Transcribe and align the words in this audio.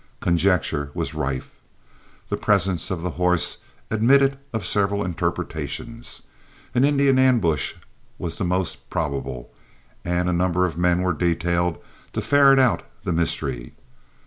Conjecture 0.19 0.89
was 0.95 1.13
rife. 1.13 1.51
The 2.29 2.35
presence 2.35 2.89
of 2.89 3.03
the 3.03 3.11
horse 3.21 3.57
admitted 3.91 4.39
of 4.51 4.65
several 4.65 5.05
interpretations. 5.05 6.23
An 6.73 6.83
Indian 6.83 7.19
ambush 7.19 7.75
was 8.17 8.39
the 8.39 8.43
most 8.43 8.89
probable, 8.89 9.53
and 10.03 10.27
a 10.27 10.33
number 10.33 10.65
of 10.65 10.75
men 10.75 11.01
were 11.03 11.13
detailed 11.13 11.77
to 12.13 12.21
ferret 12.21 12.57
out 12.57 12.81
the 13.03 13.13
mystery. 13.13 13.75